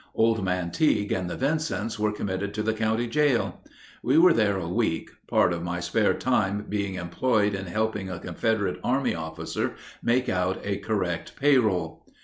[0.15, 3.61] Old Man Tigue and the Vincents were committed to the county jail.
[4.01, 8.17] We were there a week, part of my spare time being employed in helping a
[8.17, 12.03] Confederate company officer make out a correct pay roll.